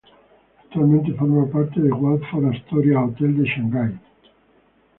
Actualmente 0.63 1.13
forma 1.13 1.45
parte 1.45 1.79
del 1.79 1.93
Waldorf-Astoria 1.93 3.01
Hotel 3.03 3.37
de 3.37 3.43
Shanghai. 3.47 3.99